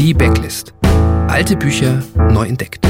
Die 0.00 0.14
Backlist. 0.14 0.72
Alte 1.28 1.58
Bücher 1.58 2.02
neu 2.16 2.46
entdeckt. 2.46 2.86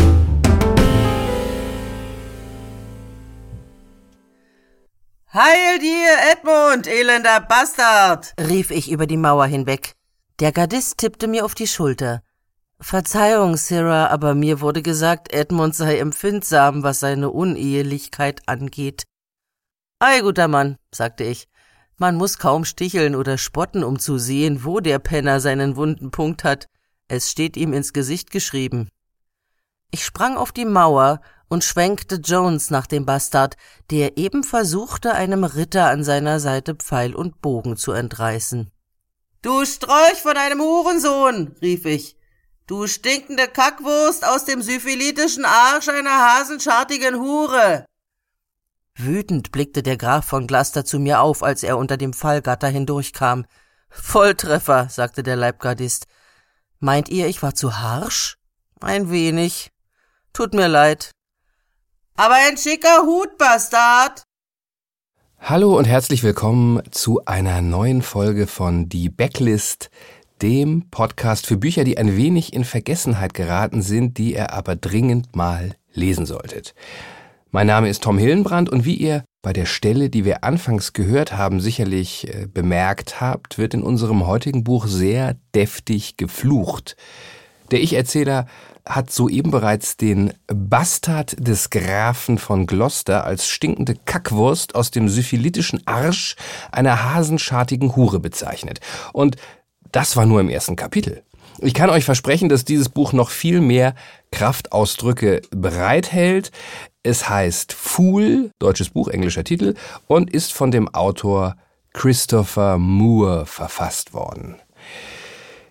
Heil 5.35 5.81
dir, 5.81 6.17
Edmund, 6.31 6.87
elender 6.87 7.41
Bastard! 7.41 8.33
rief 8.39 8.71
ich 8.71 8.93
über 8.93 9.09
die 9.09 9.17
Mauer 9.17 9.47
hinweg. 9.47 9.95
Der 10.39 10.53
Gardist 10.53 10.99
tippte 10.99 11.27
mir 11.27 11.45
auf 11.45 11.57
die 11.57 11.67
Schulter. 11.67 12.23
Verzeihung, 12.79 13.57
Sarah, 13.57 14.07
aber 14.07 14.37
mir 14.37 14.61
wurde 14.61 14.81
gesagt, 14.81 15.33
Edmund 15.35 15.75
sei 15.75 15.99
empfindsam, 15.99 16.85
was 16.85 17.01
seine 17.01 17.31
Unehelichkeit 17.31 18.43
angeht. 18.47 19.03
Ei, 19.99 20.21
guter 20.21 20.47
Mann, 20.47 20.77
sagte 20.95 21.25
ich. 21.25 21.49
Man 21.97 22.15
muss 22.15 22.39
kaum 22.39 22.65
sticheln 22.65 23.17
oder 23.17 23.37
spotten, 23.37 23.83
um 23.83 23.99
zu 23.99 24.17
sehen, 24.17 24.65
wo 24.65 24.79
der 24.79 25.01
Penner 25.01 25.41
seinen 25.41 25.75
wunden 25.75 26.13
Punkt 26.13 26.45
hat. 26.45 26.69
Es 27.11 27.29
steht 27.29 27.57
ihm 27.57 27.73
ins 27.73 27.93
Gesicht 27.93 28.31
geschrieben. 28.31 28.89
Ich 29.91 30.05
sprang 30.05 30.37
auf 30.37 30.53
die 30.53 30.65
Mauer 30.65 31.21
und 31.49 31.65
schwenkte 31.65 32.21
Jones 32.23 32.71
nach 32.71 32.87
dem 32.87 33.05
Bastard, 33.05 33.57
der 33.91 34.17
eben 34.17 34.45
versuchte, 34.45 35.13
einem 35.13 35.43
Ritter 35.43 35.89
an 35.89 36.05
seiner 36.05 36.39
Seite 36.39 36.77
Pfeil 36.77 37.17
und 37.17 37.43
Bogen 37.43 37.77
zu 37.77 37.91
entreißen. 37.91 38.71
Du 39.43 39.65
Strolch 39.65 40.23
von 40.23 40.37
einem 40.37 40.61
Hurensohn, 40.61 41.57
rief 41.61 41.85
ich. 41.85 42.17
Du 42.69 42.87
stinkende 42.87 43.49
Kackwurst 43.49 44.25
aus 44.25 44.45
dem 44.45 44.63
syphilitischen 44.63 45.45
Arsch 45.45 45.89
einer 45.89 46.39
hasenschartigen 46.39 47.17
Hure. 47.17 47.87
Wütend 48.95 49.51
blickte 49.51 49.83
der 49.83 49.97
Graf 49.97 50.27
von 50.27 50.47
Gloucester 50.47 50.85
zu 50.85 51.01
mir 51.01 51.23
auf, 51.23 51.43
als 51.43 51.65
er 51.65 51.77
unter 51.77 51.97
dem 51.97 52.13
Fallgatter 52.13 52.69
hindurchkam. 52.69 53.47
Volltreffer, 53.89 54.89
sagte 54.89 55.25
der 55.25 55.35
Leibgardist. 55.35 56.07
Meint 56.83 57.11
ihr, 57.11 57.27
ich 57.27 57.43
war 57.43 57.55
zu 57.55 57.79
harsch? 57.79 58.39
Ein 58.81 59.11
wenig. 59.11 59.71
Tut 60.33 60.55
mir 60.55 60.67
leid. 60.67 61.11
Aber 62.17 62.37
ein 62.37 62.57
schicker 62.57 63.03
Hut, 63.03 63.37
Bastard. 63.37 64.23
Hallo 65.39 65.77
und 65.77 65.85
herzlich 65.85 66.23
willkommen 66.23 66.81
zu 66.91 67.23
einer 67.27 67.61
neuen 67.61 68.01
Folge 68.01 68.47
von 68.47 68.89
Die 68.89 69.11
Backlist, 69.11 69.91
dem 70.41 70.89
Podcast 70.91 71.47
für 71.47 71.59
Bücher, 71.59 71.85
die 71.85 71.99
ein 71.99 72.17
wenig 72.17 72.55
in 72.55 72.65
Vergessenheit 72.65 73.35
geraten 73.35 73.83
sind, 73.83 74.17
die 74.17 74.33
ihr 74.33 74.51
aber 74.55 74.75
dringend 74.75 75.37
mal 75.37 75.77
lesen 75.93 76.25
solltet. 76.25 76.75
Mein 77.53 77.67
Name 77.67 77.89
ist 77.89 78.05
Tom 78.05 78.17
Hillenbrand 78.17 78.71
und 78.71 78.85
wie 78.85 78.95
ihr 78.95 79.25
bei 79.43 79.53
der 79.53 79.67
Stelle, 79.67 80.09
die 80.09 80.25
wir 80.25 80.45
anfangs 80.45 80.93
gehört 80.93 81.37
haben, 81.37 81.59
sicherlich 81.59 82.29
äh, 82.29 82.47
bemerkt 82.47 83.21
habt, 83.21 83.59
wird 83.59 83.75
in 83.75 83.83
unserem 83.83 84.25
heutigen 84.29 84.63
Buch 84.63 84.87
sehr 84.87 85.35
deftig 85.53 86.17
geflucht. 86.17 86.95
Der 87.73 87.83
Ich-Erzähler 87.83 88.47
hat 88.87 89.11
soeben 89.11 89.51
bereits 89.51 89.97
den 89.97 90.33
Bastard 90.47 91.35
des 91.45 91.71
Grafen 91.71 92.39
von 92.39 92.67
Gloucester 92.67 93.25
als 93.25 93.49
stinkende 93.49 93.97
Kackwurst 93.97 94.77
aus 94.77 94.93
dem 94.93 95.09
syphilitischen 95.09 95.85
Arsch 95.87 96.37
einer 96.71 97.03
hasenschartigen 97.03 97.97
Hure 97.97 98.21
bezeichnet. 98.21 98.79
Und 99.13 99.35
das 99.91 100.17
war 100.17 100.25
nur 100.25 100.41
im 100.41 100.51
ersten 100.51 100.77
Kapitel. 100.77 101.25
Ich 101.59 101.75
kann 101.75 101.91
euch 101.91 102.05
versprechen, 102.05 102.49
dass 102.49 102.65
dieses 102.65 102.89
Buch 102.89 103.13
noch 103.13 103.29
viel 103.31 103.61
mehr 103.61 103.95
Kraftausdrücke 104.31 105.43
bereithält. 105.51 106.53
Es 107.03 107.31
heißt 107.31 107.73
Fool, 107.73 108.51
deutsches 108.59 108.91
Buch, 108.91 109.09
englischer 109.09 109.43
Titel, 109.43 109.75
und 110.07 110.31
ist 110.31 110.53
von 110.53 110.71
dem 110.71 110.89
Autor 110.89 111.57
Christopher 111.95 112.77
Moore 112.77 113.47
verfasst 113.47 114.13
worden. 114.13 114.57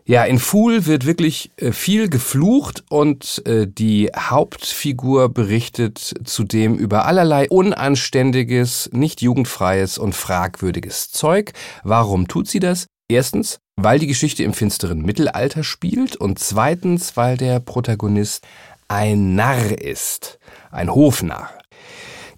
Ja, 0.06 0.24
in 0.24 0.40
Fool 0.40 0.88
wird 0.88 1.06
wirklich 1.06 1.52
äh, 1.58 1.72
viel 1.72 2.10
geflucht 2.10 2.84
und 2.90 3.44
äh, 3.46 3.68
die 3.68 4.10
Hauptfigur 4.18 5.30
berichtet 5.30 6.16
zudem 6.24 6.80
über 6.80 7.06
allerlei 7.06 7.48
unanständiges, 7.48 8.90
nicht 8.92 9.22
jugendfreies 9.22 10.00
und 10.00 10.16
fragwürdiges 10.16 11.12
Zeug. 11.12 11.54
Warum 11.84 12.28
tut 12.28 12.48
sie 12.48 12.60
das? 12.60 12.88
Erstens, 13.08 13.60
weil 13.76 14.00
die 14.00 14.08
Geschichte 14.08 14.44
im 14.44 14.54
finsteren 14.54 15.02
Mittelalter 15.02 15.64
spielt 15.64 16.16
und 16.16 16.40
zweitens, 16.40 17.16
weil 17.16 17.38
der 17.38 17.60
Protagonist 17.60 18.46
ein 18.90 19.36
Narr 19.36 19.80
ist, 19.80 20.40
ein 20.72 20.94
Hofnarr. 20.94 21.50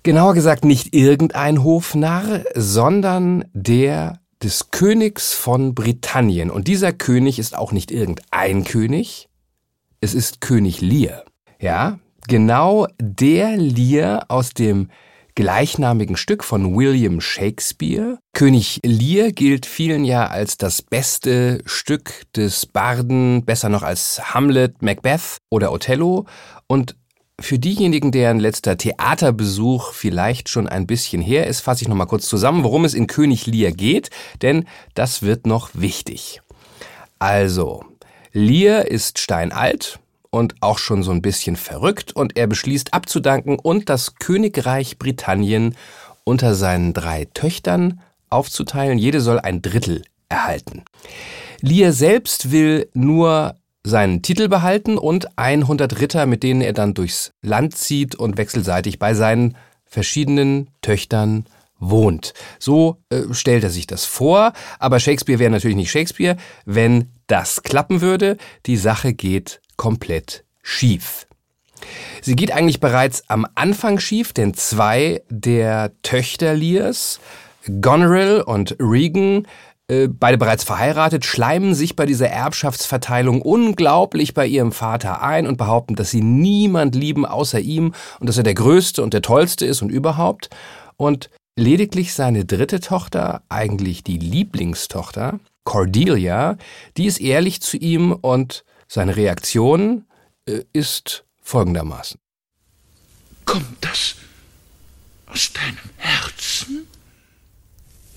Genauer 0.04 0.36
gesagt 0.36 0.66
nicht 0.66 0.94
irgendein 0.94 1.64
Hofnarr, 1.64 2.44
sondern 2.56 3.46
der 3.54 4.20
des 4.44 4.72
Königs 4.72 5.34
von 5.34 5.76
Britannien. 5.76 6.50
Und 6.50 6.68
dieser 6.68 6.94
König 6.94 7.40
ist 7.40 7.56
auch 7.56 7.72
nicht 7.72 7.92
irgendein 7.92 8.64
König, 8.64 9.30
es 10.02 10.14
ist 10.14 10.42
König 10.42 10.82
Lear. 10.82 11.24
Ja, 11.60 12.00
genau 12.28 12.88
der 13.00 13.56
Lear 13.58 14.26
aus 14.30 14.54
dem 14.54 14.90
gleichnamigen 15.42 16.18
Stück 16.18 16.44
von 16.44 16.76
William 16.76 17.20
Shakespeare. 17.20 18.20
König 18.32 18.80
Lear 18.86 19.32
gilt 19.32 19.66
vielen 19.66 20.06
ja 20.06 20.28
als 20.28 20.56
das 20.56 20.84
beste 20.84 21.64
Stück 21.66 22.12
des 22.36 22.68
Barden, 22.68 23.44
besser 23.44 23.68
noch 23.68 23.82
als 23.82 24.36
Hamlet, 24.36 24.84
Macbeth 24.84 25.38
oder 25.50 25.72
Othello. 25.72 26.28
Und 26.68 26.96
für 27.40 27.58
diejenigen, 27.58 28.12
deren 28.12 28.40
letzter 28.40 28.78
Theaterbesuch 28.78 29.94
vielleicht 29.94 30.48
schon 30.48 30.70
ein 30.70 30.86
bisschen 30.86 31.24
her 31.24 31.48
ist, 31.48 31.62
fasse 31.62 31.82
ich 31.82 31.88
nochmal 31.88 32.06
kurz 32.06 32.28
zusammen, 32.28 32.64
worum 32.64 32.86
es 32.86 32.94
in 32.94 33.08
König 33.08 33.48
Lear 33.48 33.72
geht, 33.72 34.12
denn 34.44 34.68
das 34.94 35.24
wird 35.24 35.48
noch 35.48 35.72
wichtig. 35.74 36.40
Also, 37.18 37.84
Lear 38.32 38.86
ist 38.86 39.18
steinalt 39.18 39.98
und 40.32 40.56
auch 40.62 40.80
schon 40.80 41.04
so 41.04 41.12
ein 41.12 41.22
bisschen 41.22 41.56
verrückt 41.56 42.16
und 42.16 42.38
er 42.38 42.48
beschließt 42.48 42.94
abzudanken 42.94 43.60
und 43.60 43.90
das 43.90 44.16
Königreich 44.16 44.98
Britannien 44.98 45.76
unter 46.24 46.56
seinen 46.56 46.94
drei 46.94 47.26
Töchtern 47.34 48.02
aufzuteilen. 48.30 48.98
Jede 48.98 49.22
soll 49.22 49.40
ein 49.40 49.62
Drittel 49.62 50.04
erhalten. 50.30 50.84
Lear 51.60 51.92
selbst 51.92 52.52
will 52.52 52.90
nur 52.94 53.56
seinen 53.84 54.22
Titel 54.22 54.48
behalten 54.48 54.98
und 54.98 55.38
100 55.38 56.00
Ritter, 56.00 56.26
mit 56.26 56.44
denen 56.44 56.62
er 56.62 56.74
dann 56.74 56.94
durchs 56.94 57.34
Land 57.42 57.76
zieht 57.76 58.16
und 58.16 58.38
wechselseitig 58.38 59.00
bei 59.00 59.14
seinen 59.14 59.58
verschiedenen 59.86 60.70
Töchtern 60.82 61.46
wohnt. 61.80 62.34
So 62.60 63.02
äh, 63.10 63.34
stellt 63.34 63.64
er 63.64 63.72
sich 63.72 63.88
das 63.88 64.06
vor, 64.06 64.54
aber 64.80 65.00
Shakespeare 65.00 65.40
wäre 65.40 65.52
natürlich 65.52 65.76
nicht 65.76 65.92
Shakespeare, 65.92 66.38
wenn 66.66 67.12
das 67.28 67.64
klappen 67.64 68.02
würde. 68.02 68.38
Die 68.68 68.78
Sache 68.78 69.14
geht 69.14 69.62
komplett 69.82 70.44
schief. 70.62 71.26
Sie 72.22 72.36
geht 72.36 72.52
eigentlich 72.52 72.80
bereits 72.80 73.28
am 73.32 73.48
Anfang 73.56 73.98
schief, 73.98 74.32
denn 74.32 74.54
zwei 74.54 75.24
der 75.32 75.92
Töchter 76.04 76.54
Lears, 76.54 77.20
Goneril 77.82 78.44
und 78.46 78.76
Regan, 78.80 79.48
äh, 79.88 80.08
beide 80.08 80.38
bereits 80.38 80.64
verheiratet, 80.64 81.26
schleimen 81.26 81.74
sich 81.74 81.96
bei 81.96 82.06
dieser 82.06 82.30
Erbschaftsverteilung 82.30 83.42
unglaublich 83.42 84.36
bei 84.36 84.46
ihrem 84.46 84.72
Vater 84.72 85.24
ein 85.24 85.48
und 85.48 85.58
behaupten, 85.58 85.96
dass 85.96 86.12
sie 86.12 86.22
niemand 86.22 86.94
lieben 86.94 87.26
außer 87.26 87.60
ihm 87.60 87.96
und 88.20 88.30
dass 88.30 88.38
er 88.38 88.44
der 88.44 88.54
Größte 88.54 89.02
und 89.02 89.16
der 89.16 89.24
Tollste 89.24 89.66
ist 89.66 89.82
und 89.82 89.90
überhaupt. 89.90 90.52
Und 90.96 91.32
lediglich 91.56 92.14
seine 92.14 92.46
dritte 92.46 92.82
Tochter, 92.82 93.42
eigentlich 93.50 94.04
die 94.04 94.20
Lieblingstochter, 94.20 95.40
Cordelia, 95.64 96.60
die 96.98 97.08
ist 97.08 97.20
ehrlich 97.20 97.64
zu 97.64 97.78
ihm 97.78 98.12
und 98.12 98.64
seine 98.92 99.16
Reaktion 99.16 100.06
äh, 100.46 100.64
ist 100.74 101.24
folgendermaßen. 101.42 102.20
Kommt 103.46 103.78
das 103.80 104.16
aus 105.28 105.54
deinem 105.54 105.78
Herzen? 105.96 106.88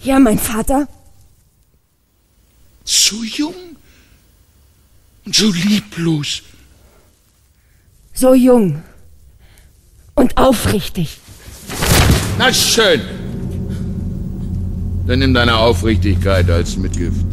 Ja, 0.03 0.19
mein 0.19 0.39
Vater. 0.39 0.89
So 2.84 3.22
jung 3.22 3.54
und 5.25 5.34
so 5.34 5.48
lieblos. 5.53 6.43
So 8.13 8.34
jung 8.34 8.83
und 10.15 10.37
aufrichtig. 10.37 11.19
Na 12.37 12.53
schön. 12.53 13.01
Dann 15.07 15.21
nimm 15.21 15.34
deine 15.34 15.57
Aufrichtigkeit 15.57 16.51
als 16.51 16.77
Mitgift. 16.77 17.25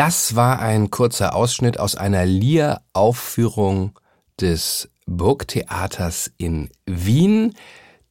Das 0.00 0.34
war 0.34 0.60
ein 0.60 0.88
kurzer 0.88 1.34
Ausschnitt 1.34 1.78
aus 1.78 1.94
einer 1.94 2.24
Lear-Aufführung 2.24 3.98
des 4.40 4.88
Burgtheaters 5.04 6.32
in 6.38 6.70
Wien. 6.86 7.54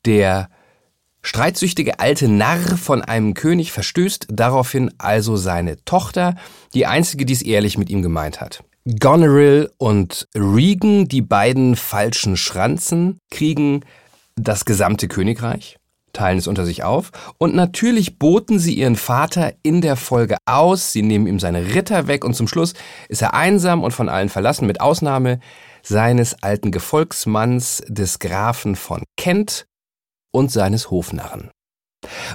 Der 0.06 0.52
streitsüchtige 1.24 2.00
alte 2.00 2.28
Narr 2.28 2.78
von 2.78 3.02
einem 3.02 3.34
König 3.34 3.72
verstößt 3.72 4.28
daraufhin 4.30 4.92
also 5.00 5.36
seine 5.36 5.84
Tochter, 5.84 6.36
die 6.76 6.86
einzige, 6.86 7.26
die 7.26 7.34
es 7.34 7.42
ehrlich 7.42 7.80
mit 7.80 7.90
ihm 7.90 8.04
gemeint 8.04 8.40
hat. 8.40 8.64
Goneril 9.00 9.72
und 9.80 10.28
Regan, 10.36 11.08
die 11.08 11.24
beiden 11.24 11.76
falschen 11.76 12.38
Schranzen, 12.38 13.18
kriegen 13.32 13.84
das 14.36 14.64
gesamte 14.66 15.08
Königreich. 15.08 15.79
Teilen 16.14 16.38
es 16.38 16.48
unter 16.48 16.66
sich 16.66 16.84
auf 16.84 17.12
und 17.38 17.56
natürlich 17.56 18.20
boten 18.20 18.60
sie 18.60 18.74
ihren 18.74 18.96
Vater 18.96 19.54
in 19.64 19.82
der 19.82 19.96
Folge 19.96 20.38
aus, 20.46 20.92
sie 20.92 21.02
nehmen 21.02 21.28
ihm 21.28 21.40
seine 21.40 21.74
Ritter 21.74 22.08
weg 22.08 22.24
und 22.24 22.36
zum 22.36 22.48
Schluss 22.48 22.74
ist 23.08 23.22
er 23.22 23.34
einsam 23.34 23.84
und 23.84 23.92
von 23.92 24.10
allen 24.10 24.30
verlassen, 24.30 24.68
mit 24.68 24.82
Ausnahme 24.82 25.40
seines 25.84 26.44
alten 26.44 26.72
Gefolgsmanns 26.72 27.84
des 27.88 28.20
Grafen 28.20 28.76
von 28.76 29.04
Kent 29.18 29.66
und 30.32 30.52
seines 30.52 30.92
Hofnarren. 30.92 31.52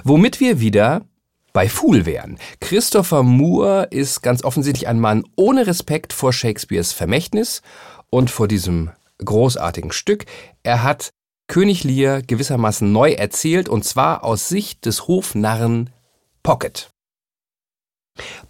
Womit 0.03 0.39
wir 0.39 0.59
wieder 0.59 1.05
bei 1.53 1.69
Fool 1.69 2.05
wären. 2.05 2.37
Christopher 2.59 3.23
Moore 3.23 3.87
ist 3.89 4.21
ganz 4.21 4.43
offensichtlich 4.43 4.89
ein 4.89 4.99
Mann 4.99 5.23
ohne 5.37 5.65
Respekt 5.65 6.11
vor 6.11 6.33
Shakespeares 6.33 6.91
Vermächtnis 6.91 7.61
und 8.09 8.29
vor 8.29 8.49
diesem 8.49 8.91
großartigen 9.23 9.93
Stück. 9.93 10.25
Er 10.63 10.83
hat 10.83 11.13
König 11.47 11.83
Lear 11.83 12.21
gewissermaßen 12.21 12.91
neu 12.91 13.11
erzählt 13.11 13.69
und 13.69 13.85
zwar 13.85 14.23
aus 14.23 14.49
Sicht 14.49 14.85
des 14.85 15.07
Hofnarren 15.07 15.91
Pocket. 16.43 16.89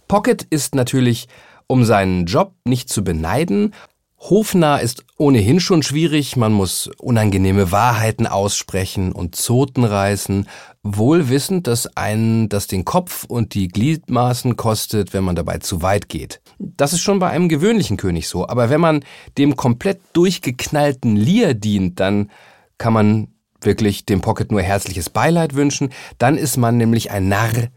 Pocket 0.08 0.42
ist 0.42 0.74
natürlich 0.74 1.28
um 1.66 1.84
seinen 1.84 2.26
Job 2.26 2.54
nicht 2.64 2.88
zu 2.88 3.02
beneiden. 3.02 3.74
Hofnarr 4.18 4.80
ist 4.80 5.04
ohnehin 5.18 5.60
schon 5.60 5.82
schwierig, 5.82 6.36
man 6.36 6.52
muss 6.52 6.88
unangenehme 6.98 7.70
Wahrheiten 7.70 8.26
aussprechen 8.26 9.12
und 9.12 9.36
Zoten 9.36 9.84
reißen, 9.84 10.48
wohl 10.82 11.28
wissend, 11.28 11.66
dass 11.66 11.96
einen 11.96 12.48
das 12.48 12.66
den 12.66 12.84
Kopf 12.84 13.24
und 13.24 13.54
die 13.54 13.68
Gliedmaßen 13.68 14.56
kostet, 14.56 15.12
wenn 15.12 15.24
man 15.24 15.36
dabei 15.36 15.58
zu 15.58 15.82
weit 15.82 16.08
geht. 16.08 16.40
Das 16.58 16.92
ist 16.92 17.02
schon 17.02 17.18
bei 17.18 17.28
einem 17.28 17.48
gewöhnlichen 17.48 17.98
König 17.98 18.28
so, 18.28 18.48
aber 18.48 18.70
wenn 18.70 18.80
man 18.80 19.04
dem 19.36 19.54
komplett 19.54 20.00
durchgeknallten 20.14 21.16
Lear 21.16 21.52
dient, 21.52 22.00
dann 22.00 22.30
kann 22.78 22.92
man 22.92 23.28
wirklich 23.60 24.06
dem 24.06 24.20
Pocket 24.20 24.50
nur 24.50 24.62
herzliches 24.62 25.10
Beileid 25.10 25.54
wünschen, 25.54 25.90
dann 26.18 26.36
ist 26.36 26.56
man 26.56 26.76
nämlich 26.76 27.10
ein 27.10 27.28
Narr, 27.28 27.68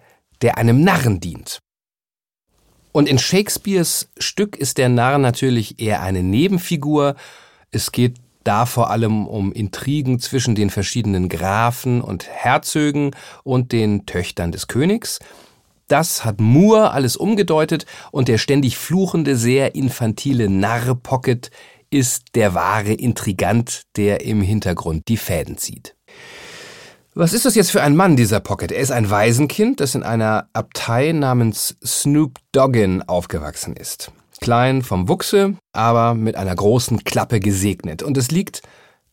der 0.42 0.58
einem 0.58 0.82
Narren 0.82 1.20
dient. 1.20 1.60
Und 2.92 3.08
in 3.08 3.20
Shakespeares 3.20 4.10
Stück 4.18 4.56
ist 4.56 4.78
der 4.78 4.90
Narr 4.90 5.18
natürlich 5.18 5.80
eher 5.80 6.02
eine 6.02 6.24
Nebenfigur. 6.24 7.16
Es 7.72 7.92
geht 7.92 8.16
da 8.44 8.66
vor 8.66 8.90
allem 8.90 9.28
um 9.28 9.52
Intrigen 9.52 10.20
zwischen 10.20 10.56
den 10.56 10.70
verschiedenen 10.70 11.30
Grafen 11.30 12.02
und 12.02 12.28
Herzögen 12.28 13.12
und 13.44 13.72
den 13.72 14.06
Töchtern 14.06 14.52
des 14.52 14.68
Königs. 14.68 15.20
Das 15.88 16.24
hat 16.24 16.40
Moore 16.40 16.92
alles 16.92 17.16
umgedeutet 17.16 17.86
und 18.12 18.28
der 18.28 18.38
ständig 18.38 18.78
fluchende, 18.78 19.36
sehr 19.36 19.76
infantile 19.76 20.50
Narr 20.50 20.96
Pocket 20.96 21.52
ist 21.90 22.36
der 22.36 22.54
wahre 22.54 22.94
Intrigant, 22.94 23.84
der 23.96 24.26
im 24.26 24.42
Hintergrund 24.42 25.08
die 25.08 25.18
Fäden 25.18 25.58
zieht. 25.58 25.96
Was 27.16 27.34
ist 27.34 27.46
das 27.46 27.56
jetzt 27.56 27.72
für 27.72 27.82
ein 27.82 27.96
Mann, 27.96 28.16
dieser 28.16 28.40
Pocket? 28.40 28.72
Er 28.72 28.80
ist 28.80 28.92
ein 28.92 29.10
Waisenkind, 29.10 29.80
das 29.80 29.96
in 29.96 30.04
einer 30.04 30.48
Abtei 30.54 31.12
namens 31.12 31.76
Snoop 31.84 32.38
Doggin 32.52 33.02
aufgewachsen 33.02 33.76
ist. 33.76 34.12
Klein 34.40 34.84
vom 34.84 35.10
Wuchse, 35.10 35.56
aber 35.74 36.14
mit 36.14 36.36
einer 36.36 36.56
großen 36.56 37.04
Klappe 37.04 37.40
gesegnet. 37.40 38.04
Und 38.04 38.18
es 38.18 38.32
liegt 38.32 38.62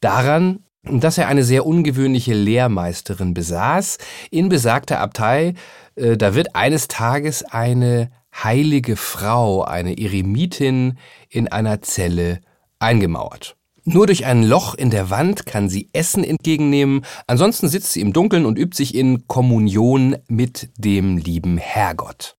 daran, 0.00 0.61
dass 0.84 1.19
er 1.19 1.26
eine 1.29 1.43
sehr 1.43 1.67
ungewöhnliche 1.67 2.34
Lehrmeisterin 2.34 3.34
besaß. 3.34 3.99
In 4.31 4.49
besagter 4.49 5.00
Abtei, 5.00 5.55
äh, 5.96 6.17
da 6.17 6.34
wird 6.34 6.55
eines 6.55 6.88
Tages 6.88 7.43
eine 7.43 8.11
heilige 8.44 8.96
Frau, 8.96 9.62
eine 9.64 9.99
Eremitin, 9.99 10.99
in 11.29 11.49
einer 11.49 11.82
Zelle 11.82 12.40
eingemauert. 12.78 13.56
Nur 13.84 14.06
durch 14.08 14.26
ein 14.26 14.43
Loch 14.43 14.75
in 14.75 14.90
der 14.90 15.11
Wand 15.11 15.46
kann 15.46 15.69
sie 15.69 15.88
Essen 15.93 16.25
entgegennehmen, 16.25 17.05
ansonsten 17.28 17.69
sitzt 17.69 17.93
sie 17.93 18.00
im 18.00 18.12
Dunkeln 18.12 18.44
und 18.44 18.58
übt 18.58 18.76
sich 18.76 18.96
in 18.96 19.28
Kommunion 19.28 20.17
mit 20.26 20.70
dem 20.76 21.19
lieben 21.19 21.56
Herrgott. 21.56 22.37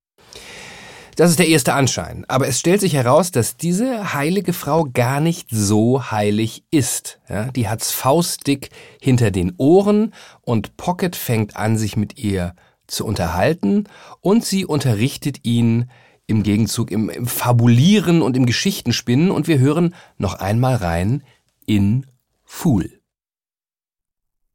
Das 1.16 1.32
ist 1.32 1.40
der 1.40 1.48
erste 1.48 1.74
Anschein, 1.74 2.26
aber 2.28 2.48
es 2.48 2.60
stellt 2.60 2.82
sich 2.82 2.94
heraus, 2.94 3.32
dass 3.32 3.58
diese 3.58 4.14
heilige 4.14 4.54
Frau 4.54 4.88
gar 4.94 5.20
nicht 5.20 5.48
so 5.50 6.12
heilig 6.12 6.64
ist. 6.70 7.20
Ja, 7.28 7.46
die 7.46 7.68
hat's 7.68 7.92
faustdick 7.92 8.70
hinter 9.02 9.32
den 9.32 9.54
Ohren 9.58 10.14
und 10.42 10.78
Pocket 10.78 11.16
fängt 11.16 11.56
an, 11.56 11.78
sich 11.78 11.96
mit 11.96 12.20
ihr 12.20 12.54
zu 12.88 13.06
unterhalten 13.06 13.86
und 14.22 14.46
sie 14.46 14.66
unterrichtet 14.66 15.44
ihn 15.44 15.90
im 16.28 16.44
Gegenzug 16.44 16.92
im, 16.92 17.10
im 17.10 17.26
Fabulieren 17.26 18.22
und 18.22 18.38
im 18.38 18.46
Geschichtenspinnen 18.46 19.32
und 19.32 19.48
wir 19.48 19.60
hören 19.60 19.96
noch 20.18 20.36
einmal 20.36 20.76
rein 20.76 21.24
in 21.66 22.06
Fool. 22.44 22.98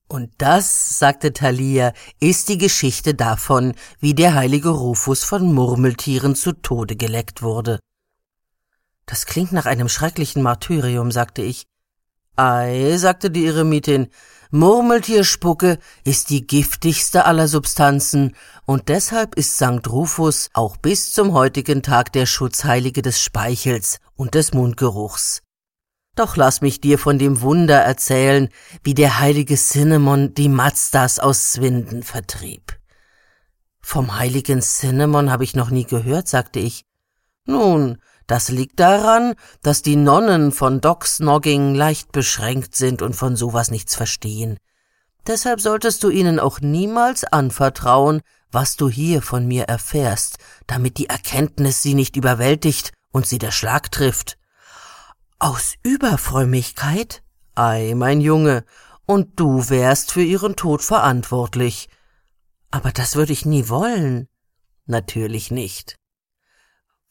Und 0.07 0.31
das, 0.37 0.99
sagte 0.99 1.33
Thalia, 1.33 1.95
ist 2.21 2.51
die 2.51 2.59
Geschichte 2.59 3.15
davon, 3.15 3.73
wie 3.99 4.13
der 4.13 4.35
heilige 4.35 4.69
Rufus 4.69 5.25
von 5.25 5.55
Murmeltieren 5.55 6.37
zu 6.37 6.53
Tode 6.53 6.97
geleckt 6.97 7.41
wurde. 7.41 7.79
Das 9.07 9.25
klingt 9.25 9.53
nach 9.53 9.65
einem 9.65 9.89
schrecklichen 9.89 10.43
Martyrium, 10.43 11.11
sagte 11.11 11.41
ich. 11.41 11.65
Ei, 12.37 12.97
sagte 12.97 13.31
die 13.31 13.47
Eremitin, 13.47 14.09
Murmeltierspucke 14.51 15.79
ist 16.05 16.31
die 16.31 16.47
giftigste 16.47 17.25
aller 17.25 17.49
Substanzen, 17.49 18.37
und 18.65 18.89
deshalb 18.89 19.35
ist 19.35 19.57
St. 19.57 19.89
Rufus 19.89 20.51
auch 20.53 20.77
bis 20.77 21.13
zum 21.13 21.33
heutigen 21.33 21.83
Tag 21.83 22.13
der 22.13 22.27
Schutzheilige 22.27 23.03
des 23.03 23.21
Speichels 23.21 23.99
und 24.15 24.35
des 24.35 24.53
Mundgeruchs. 24.53 25.43
Doch 26.15 26.37
lass 26.37 26.61
mich 26.61 26.81
dir 26.81 26.99
von 26.99 27.19
dem 27.19 27.41
Wunder 27.41 27.79
erzählen, 27.79 28.51
wie 28.83 28.93
der 28.95 29.21
heilige 29.21 29.57
Cinnamon 29.57 30.35
die 30.35 30.51
Mazdas 30.51 31.19
aus 31.19 31.53
Swinden 31.53 32.03
vertrieb. 32.03 32.79
Vom 33.81 34.19
heiligen 34.19 34.61
Cinnamon 34.61 35.31
habe 35.31 35.45
ich 35.45 35.57
noch 35.57 35.71
nie 35.71 35.85
gehört, 35.85 36.29
sagte 36.29 36.61
ich. 36.61 36.85
Nun, 37.47 37.99
das 38.33 38.49
liegt 38.49 38.81
daran, 38.81 39.35
dass 39.61 39.83
die 39.83 39.95
Nonnen 39.95 40.53
von 40.53 40.81
Docksnogging 40.81 41.75
leicht 41.75 42.13
beschränkt 42.13 42.75
sind 42.75 43.03
und 43.03 43.15
von 43.15 43.37
sowas 43.37 43.71
nichts 43.71 43.95
verstehen. 43.95 44.57
Deshalb 45.27 45.61
solltest 45.61 46.03
du 46.03 46.09
ihnen 46.09 46.41
auch 46.41 46.59
niemals 46.63 47.25
anvertrauen, 47.25 48.23
was 48.51 48.77
du 48.77 48.89
hier 48.89 49.21
von 49.21 49.47
mir 49.47 49.65
erfährst, 49.65 50.39
damit 50.67 50.97
die 50.97 51.11
Erkenntnis 51.11 51.83
sie 51.83 51.93
nicht 51.93 52.17
überwältigt 52.17 52.93
und 53.11 53.27
sie 53.27 53.37
der 53.37 53.51
Schlag 53.51 53.93
trifft. 53.93 54.39
Aus 55.39 55.75
Überfrömmigkeit? 55.83 57.23
Ei, 57.55 57.93
mein 57.95 58.23
Junge, 58.23 58.65
und 59.05 59.39
du 59.39 59.69
wärst 59.69 60.11
für 60.11 60.23
ihren 60.23 60.57
Tod 60.57 60.81
verantwortlich. 60.81 61.91
Aber 62.71 62.93
das 62.93 63.15
würde 63.15 63.35
ich 63.35 63.45
nie 63.45 63.69
wollen. 63.69 64.27
Natürlich 64.87 65.51
nicht. 65.51 65.97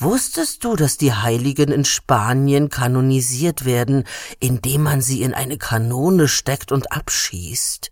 Wusstest 0.01 0.63
du, 0.63 0.75
dass 0.75 0.98
die 0.98 1.13
Heiligen 1.13 1.72
in 1.72 1.86
Spanien 1.86 2.70
kanonisiert 2.70 3.65
werden, 3.65 4.05
indem 4.39 4.81
man 4.81 5.00
sie 5.00 5.22
in 5.22 5.36
eine 5.36 5.60
Kanone 5.60 6.27
steckt 6.27 6.72
und 6.72 6.91
abschießt? 6.91 7.91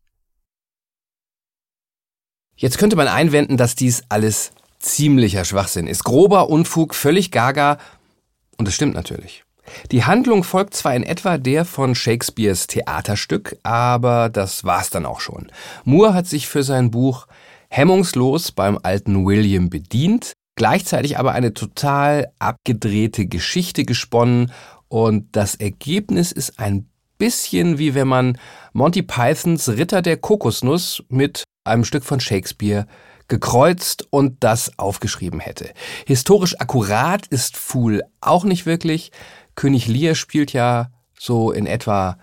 Jetzt 2.55 2.79
könnte 2.79 2.95
man 2.95 3.07
einwenden, 3.07 3.57
dass 3.57 3.75
dies 3.75 4.01
alles 4.09 4.51
ziemlicher 4.79 5.45
Schwachsinn 5.45 5.85
ist. 5.85 6.03
Grober 6.03 6.49
Unfug, 6.49 6.95
völlig 6.95 7.29
gaga. 7.29 7.77
Und 8.57 8.67
es 8.67 8.73
stimmt 8.73 8.95
natürlich. 8.95 9.43
Die 9.91 10.03
Handlung 10.03 10.43
folgt 10.43 10.73
zwar 10.73 10.95
in 10.95 11.03
etwa 11.03 11.37
der 11.37 11.63
von 11.63 11.93
Shakespeares 11.93 12.65
Theaterstück, 12.65 13.55
aber 13.61 14.29
das 14.29 14.63
war's 14.63 14.89
dann 14.89 15.05
auch 15.05 15.19
schon. 15.19 15.51
Moore 15.83 16.15
hat 16.15 16.25
sich 16.25 16.47
für 16.47 16.63
sein 16.63 16.89
Buch 16.89 17.27
hemmungslos 17.69 18.51
beim 18.51 18.79
alten 18.81 19.27
William 19.27 19.69
bedient, 19.69 20.33
gleichzeitig 20.59 21.17
aber 21.17 21.31
eine 21.31 21.53
total 21.53 22.33
abgedrehte 22.37 23.27
Geschichte 23.27 23.85
gesponnen 23.85 24.51
und 24.89 25.29
das 25.31 25.55
Ergebnis 25.55 26.33
ist 26.33 26.59
ein 26.59 26.89
bisschen 27.17 27.77
wie 27.77 27.95
wenn 27.95 28.09
man 28.09 28.37
Monty 28.73 29.01
Pythons 29.01 29.69
Ritter 29.69 30.01
der 30.01 30.17
Kokosnuss 30.17 31.01
mit 31.07 31.45
einem 31.63 31.85
Stück 31.85 32.03
von 32.03 32.19
Shakespeare 32.19 32.87
gekreuzt 33.29 34.05
und 34.09 34.43
das 34.43 34.77
aufgeschrieben 34.77 35.39
hätte. 35.39 35.69
Historisch 36.05 36.59
akkurat 36.59 37.25
ist 37.27 37.55
Fool 37.55 38.01
auch 38.19 38.43
nicht 38.43 38.65
wirklich. 38.65 39.13
König 39.55 39.87
Lear 39.87 40.13
spielt 40.13 40.51
ja 40.51 40.91
so 41.17 41.53
in 41.53 41.67
etwa 41.67 42.17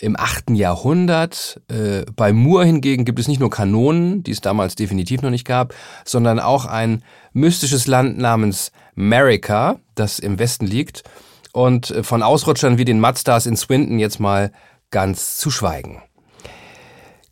im 0.00 0.18
achten 0.18 0.54
Jahrhundert. 0.54 1.60
Äh, 1.68 2.04
bei 2.14 2.32
Moore 2.32 2.64
hingegen 2.64 3.04
gibt 3.04 3.18
es 3.18 3.28
nicht 3.28 3.40
nur 3.40 3.50
Kanonen, 3.50 4.22
die 4.22 4.30
es 4.30 4.40
damals 4.40 4.74
definitiv 4.74 5.22
noch 5.22 5.30
nicht 5.30 5.46
gab, 5.46 5.74
sondern 6.04 6.40
auch 6.40 6.66
ein 6.66 7.02
mystisches 7.32 7.86
Land 7.86 8.18
namens 8.18 8.72
America, 8.96 9.76
das 9.94 10.18
im 10.18 10.38
Westen 10.38 10.66
liegt. 10.66 11.04
Und 11.52 11.90
äh, 11.90 12.02
von 12.02 12.22
Ausrutschern 12.22 12.78
wie 12.78 12.84
den 12.84 13.00
Mazdas 13.00 13.46
in 13.46 13.56
Swinton 13.56 13.98
jetzt 13.98 14.20
mal 14.20 14.52
ganz 14.90 15.36
zu 15.36 15.50
schweigen. 15.50 16.02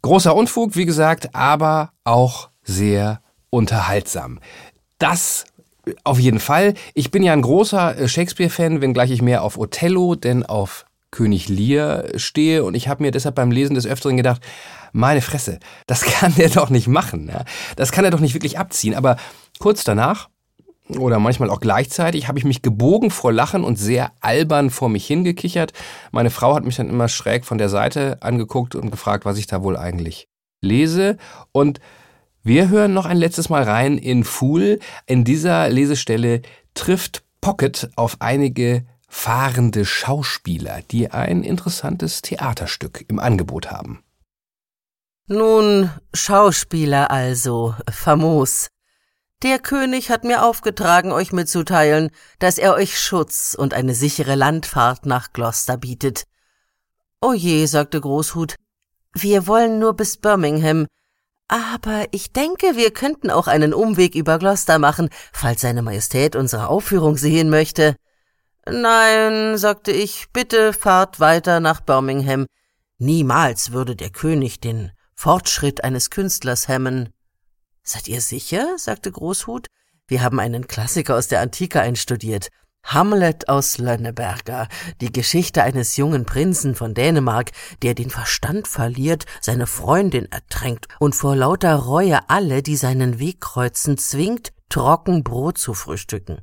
Großer 0.03 0.35
Unfug, 0.35 0.77
wie 0.77 0.87
gesagt, 0.87 1.35
aber 1.35 1.93
auch 2.05 2.51
sehr 2.63 3.21
unterhaltsam. 3.51 4.41
Das 4.99 5.45
auf 6.05 6.19
jeden 6.19 6.41
Fall. 6.41 6.75
Ich 6.95 7.11
bin 7.11 7.23
ja 7.23 7.33
ein 7.33 7.43
großer 7.43 7.97
äh, 7.97 8.09
Shakespeare-Fan, 8.09 8.81
wenngleich 8.81 9.11
ich 9.11 9.23
mehr 9.23 9.43
auf 9.43 9.59
Othello 9.59 10.15
denn 10.15 10.45
auf 10.45 10.85
König 11.17 11.49
Lear 11.49 12.05
stehe 12.17 12.63
und 12.63 12.75
ich 12.75 12.89
habe 12.89 13.03
mir 13.03 13.11
deshalb 13.11 13.37
beim 13.37 13.51
Lesen 13.51 13.75
des 13.75 13.87
Öfteren 13.87 14.19
gedacht, 14.19 14.43
meine 14.93 15.23
Fresse, 15.23 15.61
das 15.87 16.03
kann 16.03 16.35
der 16.37 16.51
doch 16.51 16.69
nicht 16.69 16.89
machen. 16.89 17.31
Ja? 17.33 17.45
Das 17.75 17.91
kann 17.91 18.05
er 18.05 18.11
doch 18.11 18.21
nicht 18.21 18.35
wirklich 18.35 18.59
abziehen. 18.59 18.95
Aber 18.95 19.17
kurz 19.59 19.83
danach 19.83 20.29
oder 20.91 21.19
manchmal 21.19 21.49
auch 21.49 21.61
gleichzeitig 21.61 22.29
habe 22.29 22.39
ich 22.39 22.45
mich 22.45 22.61
gebogen 22.61 23.11
vor 23.11 23.33
Lachen 23.33 23.65
und 23.65 23.77
sehr 23.77 24.13
albern 24.21 24.69
vor 24.69 24.91
mich 24.91 25.07
hingekichert. 25.07 25.73
Meine 26.13 26.29
Frau 26.29 26.55
hat 26.55 26.67
mich 26.67 26.77
dann 26.77 26.91
immer 26.91 27.09
schräg 27.09 27.47
von 27.47 27.57
der 27.57 27.71
Seite 27.71 28.19
angeguckt 28.21 28.75
und 28.75 28.91
gefragt, 28.91 29.25
was 29.25 29.39
ich 29.39 29.47
da 29.47 29.63
wohl 29.63 29.79
eigentlich 29.79 30.29
lese. 30.61 31.17
Und 31.51 31.81
wir 32.43 32.69
hören 32.69 32.93
noch 32.93 33.07
ein 33.07 33.17
letztes 33.17 33.49
Mal 33.49 33.63
rein 33.63 33.97
in 33.97 34.23
Fool. 34.23 34.81
In 35.07 35.25
dieser 35.25 35.71
Lesestelle 35.71 36.43
trifft 36.75 37.25
Pocket 37.41 37.89
auf 37.97 38.17
einige 38.21 38.85
fahrende 39.17 39.87
Schauspieler, 39.87 40.83
die 40.83 41.11
ein 41.11 41.43
interessantes 41.43 42.21
Theaterstück 42.21 43.07
im 43.09 43.19
Angebot 43.19 43.71
haben. 43.73 44.05
Nun, 45.27 45.91
Schauspieler 46.13 47.11
also, 47.11 47.75
famos. 47.91 48.69
Der 49.43 49.59
König 49.59 50.11
hat 50.11 50.23
mir 50.23 50.45
aufgetragen, 50.45 51.13
euch 51.13 51.33
mitzuteilen, 51.33 52.11
dass 52.39 52.59
er 52.59 52.75
euch 52.75 53.01
Schutz 53.01 53.57
und 53.59 53.75
eine 53.75 53.95
sichere 53.95 54.35
Landfahrt 54.35 55.07
nach 55.07 55.33
Gloucester 55.33 55.79
bietet. 55.79 56.25
O 57.21 57.33
je, 57.33 57.65
sagte 57.67 58.01
Großhut, 58.01 58.55
wir 59.15 59.47
wollen 59.47 59.79
nur 59.79 59.95
bis 59.95 60.19
Birmingham, 60.19 60.87
aber 61.49 62.05
ich 62.13 62.33
denke, 62.33 62.77
wir 62.77 62.93
könnten 62.93 63.31
auch 63.31 63.49
einen 63.49 63.73
Umweg 63.73 64.15
über 64.15 64.39
Gloucester 64.39 64.79
machen, 64.79 65.09
falls 65.33 65.63
seine 65.63 65.83
Majestät 65.83 66.37
unsere 66.37 66.69
Aufführung 66.69 67.17
sehen 67.17 67.51
möchte. 67.51 67.97
Nein, 68.69 69.59
sagte 69.59 69.93
ich, 69.93 70.27
bitte 70.33 70.73
fahrt 70.73 71.21
weiter 71.21 71.61
nach 71.61 71.81
Birmingham. 71.81 72.47
Niemals 72.99 73.73
würde 73.73 73.95
der 73.95 74.11
König 74.11 74.61
den 74.61 74.91
Fortschritt 75.15 75.85
eines 75.85 76.11
Künstlers 76.11 76.67
hemmen. 76.67 77.11
Seid 77.83 78.09
ihr 78.09 78.21
sicher? 78.21 78.77
sagte 78.77 79.13
Großhut. 79.13 79.69
Wir 80.09 80.23
haben 80.23 80.41
einen 80.41 80.67
Klassiker 80.67 81.17
aus 81.17 81.29
der 81.29 81.41
Antike 81.41 81.81
einstudiert. 81.81 82.49
Hamlet 82.83 83.49
aus 83.49 83.79
Lönneberger, 83.79 84.69
die 85.01 85.13
Geschichte 85.13 85.63
eines 85.63 85.97
jungen 85.97 86.25
Prinzen 86.25 86.75
von 86.75 86.95
Dänemark, 86.95 87.51
der 87.83 87.95
den 87.95 88.11
Verstand 88.11 88.69
verliert, 88.69 89.27
seine 89.41 89.67
Freundin 89.67 90.31
ertränkt 90.31 90.87
und 91.01 91.15
vor 91.15 91.35
lauter 91.35 91.75
Reue 91.75 92.29
alle, 92.29 92.63
die 92.63 92.77
seinen 92.77 93.19
Weg 93.19 93.41
kreuzen, 93.41 93.99
zwingt, 93.99 94.53
trocken 94.69 95.25
Brot 95.25 95.59
zu 95.59 95.75
frühstücken. 95.75 96.41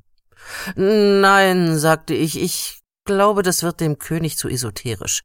Nein, 0.75 1.77
sagte 1.77 2.13
ich, 2.13 2.41
ich 2.41 2.81
glaube, 3.05 3.43
das 3.43 3.63
wird 3.63 3.79
dem 3.79 3.99
König 3.99 4.37
zu 4.37 4.47
esoterisch. 4.47 5.23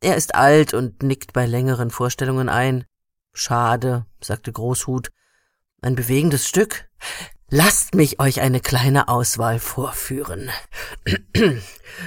Er 0.00 0.16
ist 0.16 0.34
alt 0.34 0.74
und 0.74 1.02
nickt 1.02 1.32
bei 1.32 1.46
längeren 1.46 1.90
Vorstellungen 1.90 2.48
ein. 2.48 2.84
Schade, 3.32 4.06
sagte 4.20 4.52
Großhut, 4.52 5.10
ein 5.80 5.94
bewegendes 5.94 6.48
Stück. 6.48 6.88
Lasst 7.48 7.94
mich 7.94 8.18
euch 8.18 8.40
eine 8.40 8.60
kleine 8.60 9.08
Auswahl 9.08 9.58
vorführen. 9.58 10.50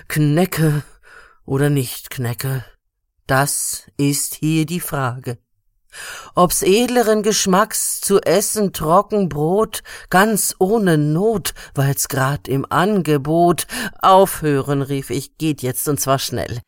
Knecke 0.07 0.83
oder 1.45 1.69
nicht 1.69 2.09
Knecke? 2.09 2.65
Das 3.27 3.89
ist 3.97 4.35
hier 4.35 4.65
die 4.65 4.79
Frage. 4.79 5.37
Ob's 6.35 6.61
edleren 6.61 7.23
Geschmacks 7.23 8.01
zu 8.01 8.21
essen 8.21 8.73
trocken 8.73 9.29
ganz 10.09 10.55
ohne 10.59 10.97
Not, 10.97 11.53
weil's 11.73 12.07
grad 12.07 12.47
im 12.47 12.65
Angebot. 12.69 13.67
Aufhören, 14.01 14.81
rief 14.81 15.09
ich, 15.09 15.37
geht 15.37 15.61
jetzt 15.61 15.87
und 15.87 15.99
zwar 15.99 16.19
schnell. 16.19 16.59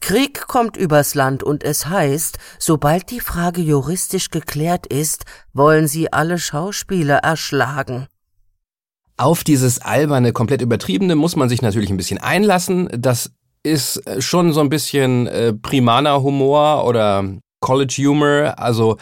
Krieg 0.00 0.46
kommt 0.48 0.76
übers 0.76 1.14
Land 1.14 1.42
und 1.42 1.62
es 1.62 1.86
heißt, 1.86 2.38
sobald 2.58 3.10
die 3.10 3.20
Frage 3.20 3.60
juristisch 3.60 4.30
geklärt 4.30 4.86
ist, 4.86 5.24
wollen 5.52 5.86
sie 5.86 6.12
alle 6.12 6.38
Schauspieler 6.38 7.18
erschlagen. 7.18 8.06
Auf 9.16 9.44
dieses 9.44 9.82
alberne, 9.82 10.32
komplett 10.32 10.62
übertriebene 10.62 11.14
muss 11.14 11.36
man 11.36 11.50
sich 11.50 11.60
natürlich 11.60 11.90
ein 11.90 11.98
bisschen 11.98 12.18
einlassen. 12.18 12.88
Das 12.90 13.32
ist 13.62 14.02
schon 14.18 14.54
so 14.54 14.60
ein 14.60 14.70
bisschen 14.70 15.26
äh, 15.26 15.52
primaner 15.52 16.22
Humor 16.22 16.86
oder 16.86 17.24
College 17.60 18.02
Humor. 18.06 18.54
Also 18.58 18.96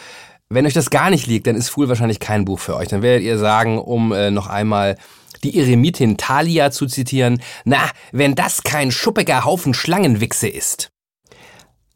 wenn 0.48 0.66
euch 0.66 0.74
das 0.74 0.90
gar 0.90 1.10
nicht 1.10 1.26
liegt, 1.26 1.46
dann 1.46 1.56
ist 1.56 1.68
Fool 1.68 1.88
wahrscheinlich 1.88 2.20
kein 2.20 2.44
Buch 2.44 2.58
für 2.58 2.76
euch. 2.76 2.88
Dann 2.88 3.02
werdet 3.02 3.22
ihr 3.22 3.38
sagen, 3.38 3.78
um 3.78 4.12
äh, 4.12 4.30
noch 4.30 4.46
einmal 4.46 4.96
die 5.42 5.58
Eremitin 5.58 6.16
Thalia 6.16 6.70
zu 6.70 6.86
zitieren, 6.86 7.40
na, 7.64 7.90
wenn 8.12 8.34
das 8.34 8.62
kein 8.62 8.90
schuppiger 8.90 9.44
Haufen 9.44 9.74
Schlangenwichse 9.74 10.48
ist. 10.48 10.90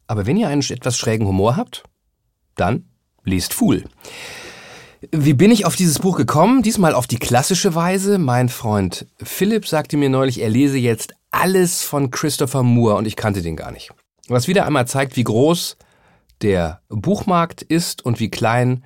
Aber 0.07 0.25
wenn 0.25 0.37
ihr 0.37 0.47
einen 0.47 0.61
etwas 0.61 0.97
schrägen 0.97 1.27
Humor 1.27 1.55
habt, 1.55 1.83
dann 2.55 2.85
liest 3.23 3.53
Fool. 3.53 3.83
Wie 5.11 5.33
bin 5.33 5.51
ich 5.51 5.65
auf 5.65 5.75
dieses 5.75 5.99
Buch 5.99 6.15
gekommen? 6.15 6.61
Diesmal 6.61 6.93
auf 6.93 7.07
die 7.07 7.17
klassische 7.17 7.75
Weise. 7.75 8.17
Mein 8.17 8.47
Freund 8.47 9.07
Philipp 9.21 9.67
sagte 9.67 9.97
mir 9.97 10.09
neulich, 10.09 10.41
er 10.41 10.49
lese 10.49 10.77
jetzt 10.77 11.13
alles 11.31 11.83
von 11.83 12.11
Christopher 12.11 12.63
Moore 12.63 12.95
und 12.95 13.07
ich 13.07 13.15
kannte 13.15 13.41
den 13.41 13.55
gar 13.55 13.71
nicht. 13.71 13.91
Was 14.29 14.47
wieder 14.47 14.65
einmal 14.65 14.87
zeigt, 14.87 15.17
wie 15.17 15.23
groß 15.23 15.77
der 16.43 16.81
Buchmarkt 16.89 17.61
ist 17.61 18.05
und 18.05 18.19
wie 18.19 18.29
klein 18.29 18.83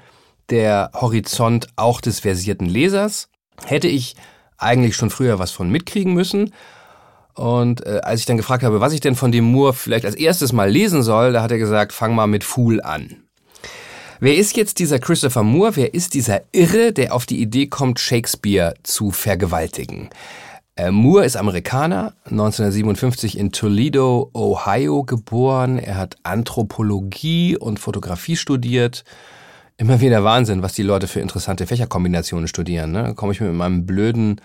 der 0.49 0.91
Horizont 0.93 1.67
auch 1.75 1.99
des 1.99 2.21
versierten 2.21 2.67
Lesers. 2.67 3.29
Hätte 3.65 3.87
ich 3.87 4.15
eigentlich 4.57 4.95
schon 4.95 5.09
früher 5.09 5.39
was 5.39 5.51
von 5.51 5.69
mitkriegen 5.69 6.13
müssen. 6.13 6.53
Und 7.33 7.85
äh, 7.85 7.99
als 8.03 8.21
ich 8.21 8.25
dann 8.25 8.37
gefragt 8.37 8.63
habe, 8.63 8.79
was 8.79 8.93
ich 8.93 8.99
denn 8.99 9.15
von 9.15 9.31
dem 9.31 9.45
Moore 9.45 9.73
vielleicht 9.73 10.05
als 10.05 10.15
erstes 10.15 10.53
mal 10.53 10.69
lesen 10.69 11.03
soll, 11.03 11.33
da 11.33 11.43
hat 11.43 11.51
er 11.51 11.59
gesagt, 11.59 11.93
fang 11.93 12.15
mal 12.15 12.27
mit 12.27 12.43
Fool 12.43 12.81
an. 12.81 13.23
Wer 14.19 14.35
ist 14.35 14.57
jetzt 14.57 14.79
dieser 14.79 14.97
Christopher 14.97 15.43
Moore? 15.43 15.75
Wer 15.75 15.93
ist 15.93 16.15
dieser 16.15 16.41
Irre, 16.51 16.91
der 16.91 17.13
auf 17.13 17.27
die 17.27 17.39
Idee 17.39 17.67
kommt, 17.67 17.99
Shakespeare 17.99 18.73
zu 18.81 19.11
vergewaltigen? 19.11 20.09
Äh, 20.77 20.91
Moore 20.91 21.25
ist 21.25 21.35
Amerikaner, 21.35 22.13
1957 22.25 23.37
in 23.37 23.51
Toledo, 23.51 24.29
Ohio 24.33 25.03
geboren. 25.03 25.79
Er 25.79 25.97
hat 25.97 26.15
Anthropologie 26.23 27.57
und 27.57 27.79
Fotografie 27.79 28.35
studiert 28.35 29.03
immer 29.77 30.01
wieder 30.01 30.23
Wahnsinn, 30.23 30.63
was 30.63 30.73
die 30.73 30.83
Leute 30.83 31.07
für 31.07 31.19
interessante 31.19 31.67
Fächerkombinationen 31.67 32.47
studieren. 32.47 32.91
Ne? 32.91 33.03
Da 33.03 33.13
komme 33.13 33.31
ich 33.31 33.41
mit 33.41 33.53
meinem 33.53 33.85
blöden, 33.85 34.41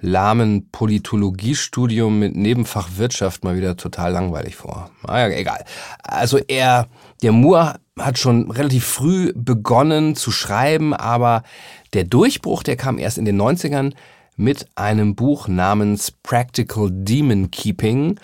lahmen 0.00 0.70
Politologiestudium 0.70 2.18
mit 2.18 2.34
Nebenfach 2.34 2.88
Wirtschaft 2.96 3.44
mal 3.44 3.56
wieder 3.56 3.76
total 3.76 4.12
langweilig 4.12 4.56
vor. 4.56 4.90
Naja, 5.06 5.26
ah 5.26 5.38
egal. 5.38 5.64
Also 6.02 6.38
er, 6.38 6.86
der 7.22 7.32
Moore 7.32 7.80
hat 7.98 8.18
schon 8.18 8.50
relativ 8.50 8.84
früh 8.86 9.32
begonnen 9.34 10.16
zu 10.16 10.30
schreiben, 10.30 10.94
aber 10.94 11.42
der 11.92 12.04
Durchbruch, 12.04 12.62
der 12.62 12.76
kam 12.76 12.98
erst 12.98 13.18
in 13.18 13.24
den 13.24 13.40
90ern 13.40 13.92
mit 14.40 14.66
einem 14.74 15.14
Buch 15.16 15.48
namens 15.48 16.10
Practical 16.10 16.88
Demon 16.90 17.50
Keeping, 17.50 18.18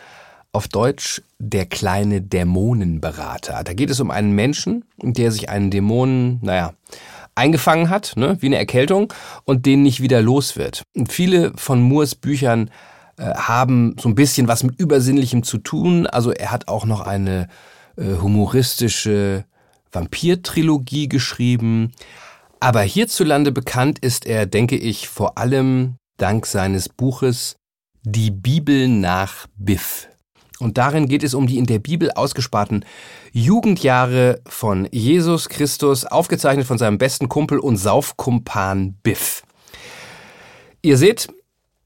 auf 0.51 0.67
Deutsch 0.67 1.21
der 1.39 1.67
kleine 1.67 2.23
Dämonenberater. 2.23 3.63
Da 3.63 3.75
geht 3.75 3.91
es 3.91 4.01
um 4.01 4.11
einen 4.11 4.33
Menschen, 4.33 4.87
der 4.97 5.31
sich 5.31 5.51
einen 5.51 5.71
Dämonen, 5.71 6.39
naja, 6.41 6.73
eingefangen 7.35 7.91
hat, 7.91 8.15
ne, 8.17 8.39
wie 8.41 8.47
eine 8.47 8.57
Erkältung, 8.57 9.13
und 9.45 9.67
den 9.67 9.83
nicht 9.83 10.01
wieder 10.01 10.23
los 10.23 10.57
wird. 10.57 10.85
Und 10.97 11.13
viele 11.13 11.53
von 11.57 11.83
Moores 11.83 12.15
Büchern 12.15 12.71
äh, 13.19 13.35
haben 13.35 13.95
so 14.01 14.09
ein 14.09 14.15
bisschen 14.15 14.49
was 14.49 14.63
mit 14.63 14.81
Übersinnlichem 14.81 15.43
zu 15.43 15.59
tun. 15.59 16.07
Also 16.07 16.33
er 16.33 16.51
hat 16.51 16.69
auch 16.69 16.87
noch 16.87 17.03
eine 17.03 17.49
äh, 17.99 18.17
humoristische 18.23 19.45
Vampir-Trilogie 19.93 21.11
geschrieben. 21.11 21.93
Aber 22.59 22.81
hierzulande 22.81 23.53
bekannt 23.53 23.99
ist 23.99 24.25
er, 24.25 24.47
denke 24.47 24.77
ich, 24.77 25.09
vor 25.09 25.37
allem 25.37 25.97
dank 26.17 26.47
seines 26.47 26.89
Buches 26.89 27.57
Die 28.03 28.31
Bibel 28.31 28.89
nach 28.89 29.47
Biff. 29.57 30.09
Und 30.59 30.79
darin 30.79 31.07
geht 31.09 31.23
es 31.23 31.35
um 31.35 31.47
die 31.47 31.59
in 31.59 31.67
der 31.67 31.79
Bibel 31.79 32.11
ausgesparten 32.13 32.85
Jugendjahre 33.33 34.41
von 34.47 34.89
Jesus 34.91 35.49
Christus, 35.49 36.07
aufgezeichnet 36.07 36.67
von 36.67 36.79
seinem 36.79 36.99
besten 36.99 37.29
Kumpel 37.29 37.59
und 37.59 37.77
Saufkumpan 37.77 38.95
Biff. 39.03 39.43
Ihr 40.81 40.97
seht, 40.97 41.29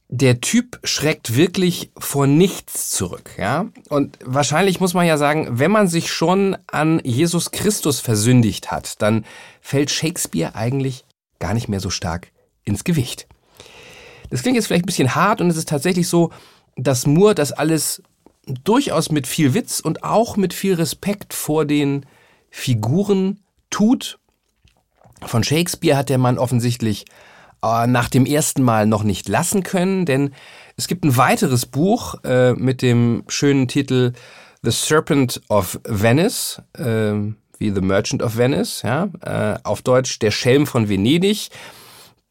der 0.09 0.41
Typ 0.41 0.79
schreckt 0.85 1.37
wirklich 1.37 1.91
vor 1.97 2.27
nichts 2.27 2.91
zurück, 2.91 3.31
ja? 3.39 3.67
Und 3.89 4.19
wahrscheinlich 4.25 4.81
muss 4.81 4.95
man 4.95 5.07
ja 5.07 5.17
sagen, 5.17 5.59
wenn 5.59 5.71
man 5.71 5.89
sich 5.89 6.13
schon 6.13 6.57
an 6.67 7.01
Jesus 7.05 7.53
Christus 7.53 8.01
versündigt 8.01 8.71
hat, 8.71 9.01
dann 9.03 9.25
fällt 9.61 9.91
Shakespeare 9.91 10.55
eigentlich 10.55 11.05
gar 11.39 11.55
nicht 11.55 11.69
mehr 11.69 11.81
so 11.81 11.91
stark 11.91 12.33
ins 12.65 12.85
Gewicht. 12.85 13.27
Das 14.31 14.43
klingt 14.43 14.57
jetzt 14.57 14.69
vielleicht 14.69 14.85
ein 14.85 14.87
bisschen 14.87 15.15
hart 15.15 15.41
und 15.41 15.51
es 15.51 15.57
ist 15.57 15.69
tatsächlich 15.69 16.09
so, 16.09 16.31
dass 16.77 17.07
Moore 17.07 17.35
das 17.35 17.53
alles 17.53 18.03
durchaus 18.65 19.11
mit 19.11 19.27
viel 19.27 19.55
Witz 19.55 19.81
und 19.81 20.05
auch 20.05 20.37
mit 20.37 20.55
viel 20.55 20.75
Respekt 20.75 21.35
vor 21.35 21.65
den 21.65 22.07
Figuren 22.51 23.41
tut. 23.71 24.19
Von 25.23 25.45
Shakespeare 25.45 25.97
hat 25.97 26.09
der 26.09 26.19
Mann 26.19 26.39
offensichtlich 26.39 27.05
äh, 27.63 27.87
nach 27.87 28.09
dem 28.09 28.27
ersten 28.27 28.63
Mal 28.63 28.87
noch 28.87 29.03
nicht 29.03 29.29
lassen 29.29 29.63
können, 29.63 30.07
denn 30.07 30.33
es 30.77 30.89
gibt 30.89 31.05
ein 31.05 31.17
weiteres 31.17 31.67
Buch 31.67 32.15
äh, 32.25 32.53
mit 32.55 32.83
dem 32.83 33.25
schönen 33.29 33.69
Titel 33.69 34.13
The 34.63 34.71
Serpent 34.71 35.41
of 35.49 35.79
Venice, 35.85 36.63
äh, 36.79 37.13
wie 37.59 37.71
The 37.71 37.81
Merchant 37.81 38.23
of 38.23 38.37
Venice, 38.37 38.83
ja, 38.83 39.09
äh, 39.23 39.59
auf 39.63 39.83
Deutsch 39.83 40.19
Der 40.21 40.31
Schelm 40.31 40.67
von 40.67 40.89
Venedig. 40.89 41.51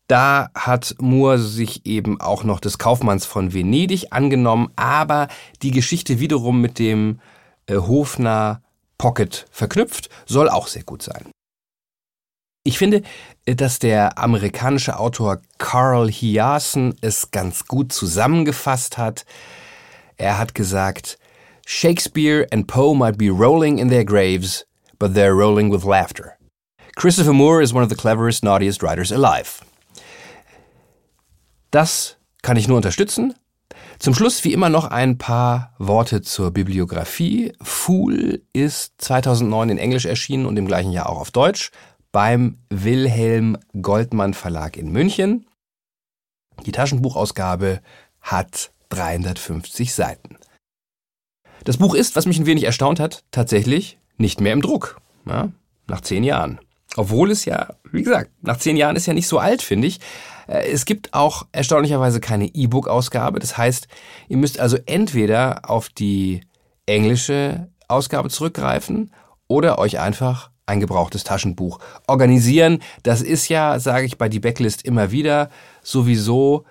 Da 0.10 0.50
hat 0.56 0.96
Moore 1.00 1.38
sich 1.38 1.86
eben 1.86 2.20
auch 2.20 2.44
noch 2.44 2.60
des 2.60 2.80
Kaufmanns 2.80 3.28
von 3.28 3.54
Venedig 3.54 4.08
angenommen, 4.10 4.72
aber 4.76 5.28
die 5.62 5.70
Geschichte 5.70 6.20
wiederum 6.20 6.62
mit 6.62 6.80
dem 6.80 7.20
äh, 7.68 7.76
Hofner 7.76 8.64
Pocket 8.98 9.46
verknüpft, 9.52 10.10
soll 10.26 10.50
auch 10.50 10.66
sehr 10.66 10.82
gut 10.82 11.04
sein. 11.04 11.32
Ich 12.64 12.80
finde, 12.80 13.04
dass 13.46 13.78
der 13.78 14.18
amerikanische 14.18 14.98
Autor 14.98 15.42
Carl 15.60 16.10
Hiaasen 16.10 16.96
es 17.02 17.30
ganz 17.30 17.68
gut 17.68 17.94
zusammengefasst 17.94 18.98
hat. 18.98 19.26
Er 20.18 20.40
hat 20.40 20.56
gesagt, 20.56 21.20
Shakespeare 21.68 22.48
and 22.52 22.66
Poe 22.66 22.96
might 22.96 23.20
be 23.20 23.30
rolling 23.30 23.78
in 23.78 23.90
their 23.90 24.04
graves, 24.04 24.66
but 24.98 25.14
they're 25.14 25.38
rolling 25.38 25.72
with 25.72 25.86
laughter. 25.86 26.36
Christopher 26.96 27.34
Moore 27.34 27.62
is 27.62 27.74
one 27.74 27.84
of 27.84 27.90
the 27.90 27.96
cleverest, 27.96 28.44
naughtiest 28.44 28.82
writers 28.82 29.12
alive. 29.12 29.62
Das 31.72 32.18
kann 32.42 32.58
ich 32.58 32.68
nur 32.68 32.78
unterstützen. 32.78 33.34
Zum 34.00 34.14
Schluss 34.14 34.44
wie 34.44 34.54
immer 34.54 34.70
noch 34.70 34.86
ein 34.86 35.18
paar 35.18 35.74
Worte 35.78 36.22
zur 36.22 36.52
Bibliografie. 36.52 37.54
Fool 37.62 38.42
ist 38.54 38.94
2009 39.00 39.70
in 39.70 39.78
Englisch 39.78 40.06
erschienen 40.06 40.46
und 40.46 40.58
im 40.58 40.68
gleichen 40.68 40.92
Jahr 40.92 41.10
auch 41.10 41.20
auf 41.20 41.32
Deutsch 41.32 41.72
beim 42.12 42.60
Wilhelm 42.70 43.58
Goldmann 43.82 44.34
Verlag 44.34 44.78
in 44.78 44.92
München. 44.92 45.48
Die 46.66 46.72
Taschenbuchausgabe 46.72 47.82
hat 48.22 48.72
350 48.90 49.94
Seiten. 49.94 50.38
Das 51.64 51.78
Buch 51.78 51.94
ist, 51.94 52.16
was 52.16 52.26
mich 52.26 52.40
ein 52.40 52.46
wenig 52.46 52.64
erstaunt 52.64 53.00
hat, 53.00 53.24
tatsächlich 53.32 54.00
nicht 54.18 54.42
mehr 54.42 54.54
im 54.54 54.62
Druck. 54.62 55.00
Ja, 55.26 55.52
nach 55.88 56.02
zehn 56.02 56.24
Jahren. 56.24 56.60
Obwohl 57.00 57.32
es 57.32 57.46
ja, 57.46 57.76
wie 57.94 58.04
gesagt, 58.04 58.30
nach 58.42 58.58
zehn 58.58 58.76
Jahren 58.76 58.98
ist 58.98 59.06
ja 59.06 59.14
nicht 59.14 59.30
so 59.30 59.40
alt, 59.40 59.62
finde 59.62 59.88
ich. 59.88 60.02
Äh, 60.48 60.70
es 60.70 60.84
gibt 60.84 61.14
auch 61.14 61.48
erstaunlicherweise 61.54 62.20
keine 62.20 62.54
E-Book-Ausgabe. 62.54 63.40
Das 63.40 63.58
heißt, 63.58 63.88
ihr 64.28 64.36
müsst 64.36 64.60
also 64.60 64.78
entweder 64.86 65.70
auf 65.70 65.88
die 65.88 66.42
englische 66.88 67.70
Ausgabe 67.88 68.28
zurückgreifen 68.28 69.14
oder 69.48 69.80
euch 69.80 69.98
einfach 69.98 70.52
ein 70.66 70.82
gebrauchtes 70.82 71.24
Taschenbuch 71.24 71.80
organisieren. 72.06 72.80
Das 73.04 73.22
ist 73.22 73.48
ja, 73.48 73.80
sage 73.80 74.06
ich 74.06 74.18
bei 74.18 74.28
die 74.28 74.42
Backlist 74.42 74.84
immer 74.84 75.10
wieder, 75.10 75.50
sowieso 75.82 76.66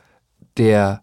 der 0.58 1.00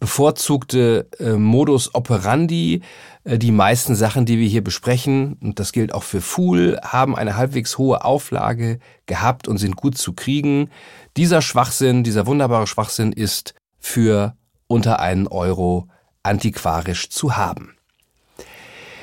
bevorzugte 0.00 1.08
äh, 1.18 1.32
Modus 1.32 1.94
operandi. 1.94 2.82
Äh, 3.24 3.38
die 3.38 3.50
meisten 3.50 3.94
Sachen, 3.94 4.26
die 4.26 4.38
wir 4.38 4.48
hier 4.48 4.62
besprechen, 4.62 5.34
und 5.40 5.58
das 5.58 5.72
gilt 5.72 5.92
auch 5.92 6.02
für 6.02 6.20
Fool, 6.20 6.78
haben 6.82 7.16
eine 7.16 7.36
halbwegs 7.36 7.78
hohe 7.78 8.04
Auflage 8.04 8.78
gehabt 9.06 9.48
und 9.48 9.58
sind 9.58 9.76
gut 9.76 9.98
zu 9.98 10.12
kriegen. 10.12 10.70
Dieser 11.16 11.42
Schwachsinn, 11.42 12.04
dieser 12.04 12.26
wunderbare 12.26 12.66
Schwachsinn 12.66 13.12
ist 13.12 13.54
für 13.78 14.36
unter 14.66 15.00
einen 15.00 15.26
Euro 15.26 15.88
antiquarisch 16.22 17.10
zu 17.10 17.36
haben. 17.36 17.74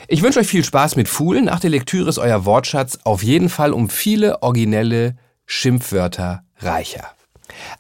Ich 0.08 0.22
wünsche 0.22 0.40
euch 0.40 0.48
viel 0.48 0.64
Spaß 0.64 0.96
mit 0.96 1.10
Fool. 1.10 1.42
Nach 1.42 1.60
der 1.60 1.72
Lektüre 1.72 2.10
ist 2.10 2.20
euer 2.20 2.46
Wortschatz 2.46 3.00
auf 3.04 3.24
jeden 3.24 3.50
Fall 3.50 3.74
um 3.74 3.90
viele 3.90 4.44
originelle 4.44 5.16
Schimpfwörter 5.48 6.44
reicher. 6.60 7.16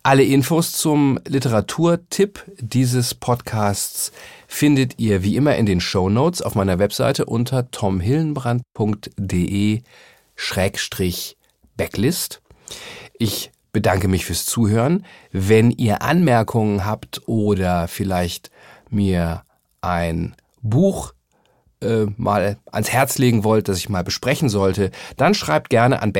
Alle 0.03 0.23
Infos 0.23 0.73
zum 0.73 1.19
Literaturtipp 1.27 2.43
dieses 2.59 3.13
Podcasts 3.13 4.11
findet 4.47 4.99
ihr 4.99 5.23
wie 5.23 5.35
immer 5.35 5.55
in 5.55 5.65
den 5.65 5.81
Show 5.81 6.09
Notes 6.09 6.41
auf 6.41 6.55
meiner 6.55 6.79
Webseite 6.79 7.25
unter 7.25 7.71
tomhillenbrand.de 7.71 9.81
Schrägstrich 10.35 11.37
Backlist. 11.77 12.41
Ich 13.17 13.51
bedanke 13.71 14.07
mich 14.07 14.25
fürs 14.25 14.45
Zuhören. 14.45 15.05
Wenn 15.31 15.71
ihr 15.71 16.01
Anmerkungen 16.01 16.85
habt 16.85 17.21
oder 17.27 17.87
vielleicht 17.87 18.51
mir 18.89 19.43
ein 19.81 20.35
Buch 20.61 21.13
äh, 21.81 22.05
mal 22.17 22.57
ans 22.71 22.89
Herz 22.89 23.17
legen 23.17 23.43
wollt, 23.43 23.67
das 23.67 23.77
ich 23.77 23.89
mal 23.89 24.03
besprechen 24.03 24.49
sollte, 24.49 24.91
dann 25.17 25.33
schreibt 25.33 25.69
gerne 25.69 26.01
an 26.01 26.13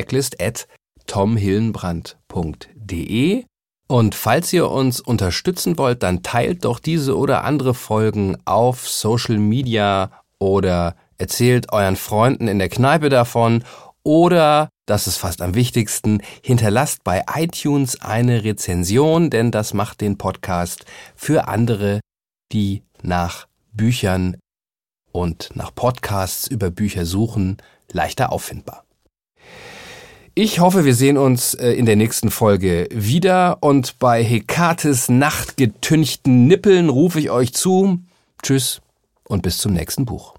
backlist@tomhillenbrand.de. 2.35 3.45
Und 3.87 4.15
falls 4.15 4.51
ihr 4.51 4.69
uns 4.71 4.99
unterstützen 4.99 5.77
wollt, 5.77 6.01
dann 6.01 6.23
teilt 6.23 6.65
doch 6.65 6.79
diese 6.79 7.15
oder 7.15 7.43
andere 7.43 7.75
Folgen 7.75 8.35
auf 8.45 8.89
Social 8.89 9.37
Media 9.37 10.11
oder 10.39 10.95
erzählt 11.19 11.71
euren 11.71 11.95
Freunden 11.95 12.47
in 12.47 12.57
der 12.57 12.69
Kneipe 12.69 13.09
davon 13.09 13.63
oder, 14.03 14.69
das 14.87 15.05
ist 15.07 15.17
fast 15.17 15.41
am 15.41 15.53
wichtigsten, 15.53 16.21
hinterlasst 16.43 17.03
bei 17.03 17.25
iTunes 17.35 18.01
eine 18.01 18.43
Rezension, 18.43 19.29
denn 19.29 19.51
das 19.51 19.73
macht 19.73 20.01
den 20.01 20.17
Podcast 20.17 20.85
für 21.15 21.47
andere, 21.47 22.01
die 22.51 22.83
nach 23.03 23.47
Büchern 23.71 24.37
und 25.11 25.51
nach 25.53 25.73
Podcasts 25.73 26.47
über 26.47 26.71
Bücher 26.71 27.05
suchen, 27.05 27.57
leichter 27.91 28.31
auffindbar. 28.31 28.84
Ich 30.37 30.59
hoffe, 30.59 30.83
wir 30.83 30.95
sehen 30.95 31.17
uns 31.17 31.53
äh, 31.53 31.71
in 31.71 31.85
der 31.85 31.95
nächsten 31.95 32.29
Folge 32.29 32.89
wieder 32.91 33.59
und 33.61 33.99
bei 33.99 34.21
Hekates 34.21 35.07
nachtgetünchten 35.07 36.45
Nippeln 36.45 36.89
rufe 36.89 37.21
ich 37.21 37.29
euch 37.29 37.53
zu. 37.53 37.99
Tschüss 38.43 38.81
und 39.23 39.43
bis 39.43 39.59
zum 39.59 39.71
nächsten 39.71 40.03
Buch. 40.03 40.35